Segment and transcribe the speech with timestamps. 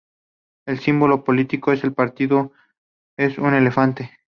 [0.65, 2.53] El símbolo político del partido
[3.19, 4.09] es una elefante.